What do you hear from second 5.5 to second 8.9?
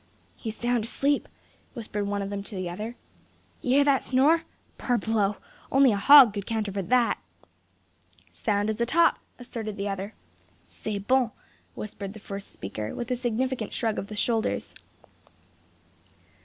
only a hog could counterfeit that." "Sound as a